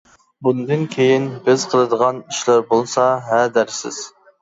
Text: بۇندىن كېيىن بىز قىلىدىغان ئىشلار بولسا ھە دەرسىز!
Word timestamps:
بۇندىن 0.45 0.87
كېيىن 0.95 1.27
بىز 1.49 1.67
قىلىدىغان 1.75 2.25
ئىشلار 2.25 2.67
بولسا 2.75 3.09
ھە 3.31 3.47
دەرسىز! 3.61 4.05